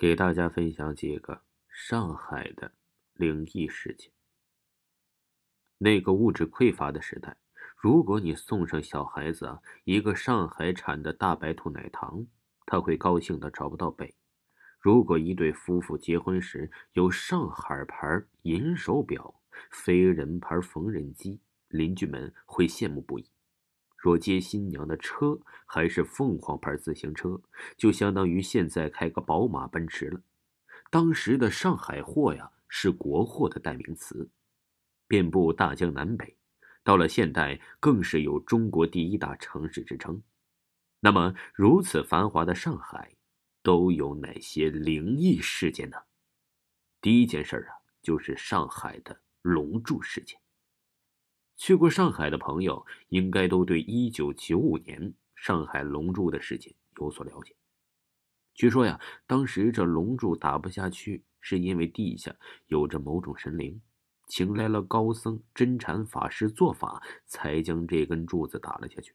[0.00, 2.72] 给大家分享几个上海的
[3.12, 4.10] 灵异事件。
[5.76, 7.36] 那个物质匮乏的时代，
[7.76, 12.26] 如果你送上小孩子啊一个上海产的大白兔奶糖，
[12.64, 14.14] 他会高兴的找不到北；
[14.80, 23.30] 如果一对夫妇结婚时有上海牌银手表、飞人牌缝纫机，邻居们会羡慕不已。
[24.00, 27.42] 若接新娘的车还是凤凰牌自行车，
[27.76, 30.22] 就相当于现在开个宝马、奔驰了。
[30.90, 34.30] 当时的上海货呀，是国货的代名词，
[35.06, 36.38] 遍布大江南北。
[36.82, 40.22] 到了现代，更是有中国第一大城市之称。
[41.00, 43.14] 那么，如此繁华的上海，
[43.62, 45.98] 都有哪些灵异事件呢？
[47.02, 50.39] 第一件事啊，就是上海的龙柱事件。
[51.60, 57.54] 去过上海的朋友，应该都对一九九五年上海龙柱的事情有所了解。
[58.54, 62.34] 据说呀，当时这龙柱打不下去，是因为地下
[62.68, 63.78] 有着某种神灵，
[64.26, 69.14] 请来了高僧真禅法师做法，才将这根柱子打了下去。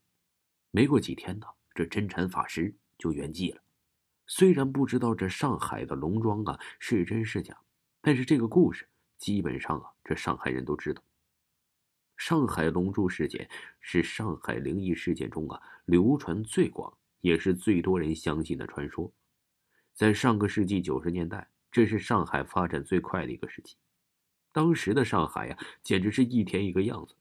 [0.69, 3.59] 没过几天呢，这真禅法师就圆寂了。
[4.27, 7.57] 虽然不知道这上海的龙庄啊是真是假，
[8.01, 11.01] 但是这个故事基本上啊，这上海人都知道。
[12.17, 13.49] 上海龙珠事件
[13.79, 16.91] 是上海灵异事件中啊流传最广，
[17.21, 19.11] 也是最多人相信的传说。
[19.93, 23.75] 在上个世纪九十年代，这是上海发展最快的一个时期。
[24.51, 27.15] 当时的上海呀，简直是一天一个样子。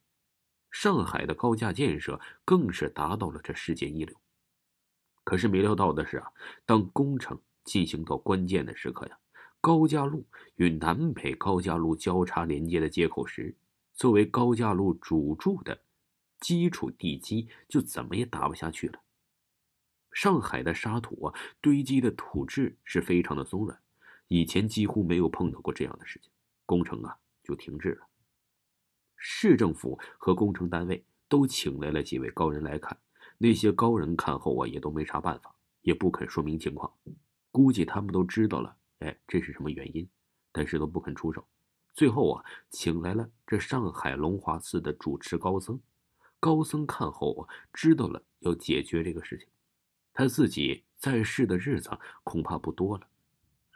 [0.70, 4.16] 上海的高架建设更是达到了这世界一流。
[5.22, 6.28] 可是没料到的是啊，
[6.64, 9.18] 当工程进行到关键的时刻呀，
[9.60, 10.26] 高架路
[10.56, 13.56] 与南北高架路交叉连接的接口时，
[13.94, 15.82] 作为高架路主柱的
[16.40, 19.00] 基础地基，就怎么也打不下去了。
[20.12, 23.80] 上海的沙土啊，堆积的土质是非常的松软，
[24.28, 26.30] 以前几乎没有碰到过这样的事情，
[26.66, 28.06] 工程啊就停滞了。
[29.16, 33.00] 市政府和工程单位都请来了几位高人来看，
[33.38, 36.92] 那些高人看后啊，也都没啥办法，也不肯说明情况，
[37.50, 40.08] 估计他们都知道了，哎，这是什么原因，
[40.52, 41.46] 但是都不肯出手。
[41.94, 45.80] 最后啊，请来了这上海龙华寺的主持高僧。
[46.40, 49.46] 高僧看后啊，知道了要解决这个事情。
[50.12, 53.06] 他自己在世的日子恐怕不多了，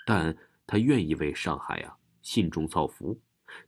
[0.05, 0.37] 但
[0.67, 3.19] 他愿意为上海啊信众造福。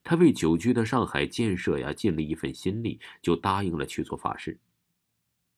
[0.03, 4.59] 他为久居的上海建设呀尽了一份心力，就答应了去做法事。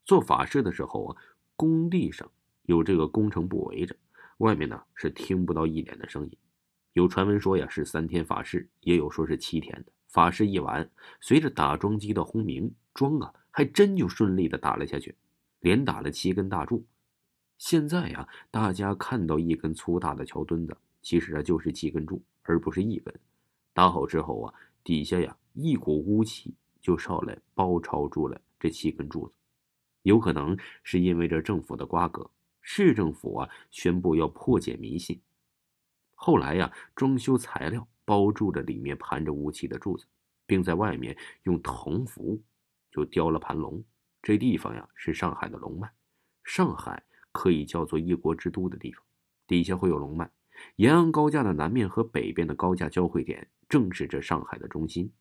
[0.04, 1.16] 做法事的时候啊，
[1.56, 2.30] 工地上
[2.64, 3.96] 有这个工程部围着，
[4.38, 6.36] 外面呢是听不到一点的声音。
[6.94, 10.46] 有传闻说呀是三天法事，也有说是七天的法事。
[10.46, 10.90] 一完，
[11.22, 15.14] 随着打桩机的轰鸣，桩啊还真就顺利的打了下去，
[15.60, 16.84] 连打了七根大柱。
[17.56, 23.14] 现在呀，大家看到一根粗大的桥墩子，其实啊就是七根柱，而不是一根。
[23.72, 24.54] 打好之后啊，
[24.84, 29.34] 底下呀一股雾气就上来包抄住了这七根柱子。
[30.02, 32.30] 有可能是因为这政府的瓜葛，
[32.60, 35.18] 市政府啊宣布要破解迷信。
[36.24, 40.06] 后来呀，装修材料包住了里面盘着雾气的柱子，
[40.46, 42.40] 并在外面用铜符
[42.92, 43.82] 就雕了盘龙。
[44.22, 45.90] 这地方呀是上海的龙脉，
[46.44, 49.02] 上海可以叫做一国之都的地方，
[49.48, 50.30] 底下会有龙脉。
[50.76, 55.12] 延安高架的南面和北边的高架交汇点正是这上海的中心，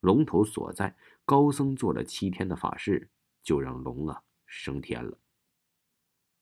[0.00, 0.94] 龙头所在。
[1.24, 3.08] 高僧做了七天的法事，
[3.42, 5.16] 就让龙啊升天了。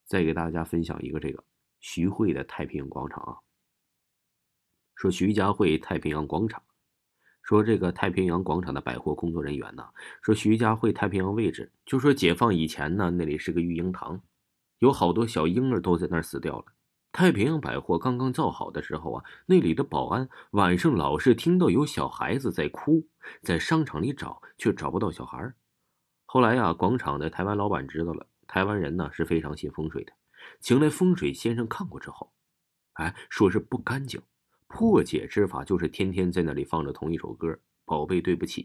[0.03, 1.41] 再给大家分享一个这个
[1.79, 3.39] 徐汇的太平洋广场啊。
[4.99, 6.61] 说徐家汇太平洋广场，
[7.41, 9.87] 说这个太平洋广场的百货工作人员呢，
[10.21, 14.21] 说徐家汇太平洋位置，就说解放以前呢，那里是个育婴堂，
[14.79, 16.65] 有好多小婴儿都在那儿死掉了。
[17.13, 23.07] 太平洋百货刚刚造好的时候啊，那里的保安晚上老是听到有小孩子在哭，
[23.41, 25.53] 在商场里找却找不到小孩。
[26.25, 30.11] 后来呀，广场的台湾老板知道了，台湾人呢是非常信风水的，
[30.59, 32.33] 请来风水先生看过之后，
[32.95, 34.21] 哎，说是不干净。
[34.69, 37.51] 破解之法就是天天在那里放着同一首歌，
[37.85, 38.63] 《宝贝对不起》。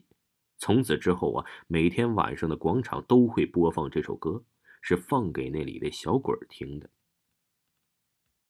[0.58, 4.44] 从此之后啊，每天晚上的广场都会播放这首歌，
[4.82, 6.88] 是放给那里的小鬼听的。